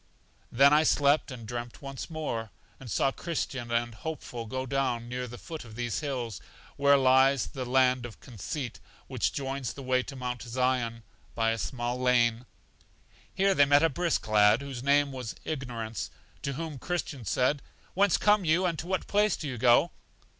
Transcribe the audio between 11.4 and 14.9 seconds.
a small lane. Here they met a brisk lad, whose